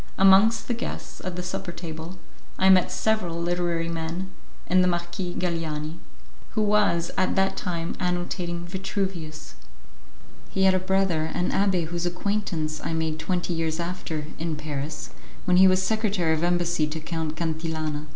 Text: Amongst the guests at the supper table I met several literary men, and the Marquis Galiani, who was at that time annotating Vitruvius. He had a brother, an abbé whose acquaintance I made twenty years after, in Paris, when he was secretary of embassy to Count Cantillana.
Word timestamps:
Amongst 0.17 0.67
the 0.67 0.73
guests 0.73 1.21
at 1.23 1.35
the 1.35 1.43
supper 1.43 1.71
table 1.71 2.17
I 2.57 2.69
met 2.71 2.91
several 2.91 3.39
literary 3.39 3.87
men, 3.87 4.31
and 4.65 4.83
the 4.83 4.87
Marquis 4.87 5.35
Galiani, 5.37 5.99
who 6.55 6.63
was 6.63 7.11
at 7.19 7.35
that 7.35 7.55
time 7.55 7.95
annotating 7.99 8.65
Vitruvius. 8.65 9.53
He 10.49 10.63
had 10.63 10.73
a 10.73 10.79
brother, 10.79 11.29
an 11.35 11.51
abbé 11.51 11.85
whose 11.85 12.07
acquaintance 12.07 12.81
I 12.83 12.93
made 12.93 13.19
twenty 13.19 13.53
years 13.53 13.79
after, 13.79 14.25
in 14.39 14.55
Paris, 14.55 15.11
when 15.45 15.57
he 15.57 15.67
was 15.67 15.83
secretary 15.83 16.33
of 16.33 16.43
embassy 16.43 16.87
to 16.87 16.99
Count 16.99 17.35
Cantillana. 17.35 18.07